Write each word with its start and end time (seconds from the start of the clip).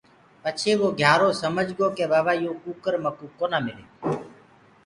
پڇي 0.43 0.71
وو 0.79 0.87
گھيارو 0.99 1.29
سمج 1.41 1.67
گو 1.77 1.87
ڪي 1.97 2.05
بآبآ 2.11 2.33
يو 2.43 2.51
ڪُڪَر 2.63 2.93
مڪٚو 3.03 3.25
ڪونآ 3.39 3.57
مِلي۔ 3.65 3.85